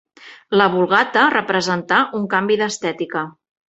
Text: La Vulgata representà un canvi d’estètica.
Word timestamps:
La 0.61 0.67
Vulgata 0.77 1.27
representà 1.35 2.03
un 2.23 2.29
canvi 2.35 2.61
d’estètica. 2.65 3.31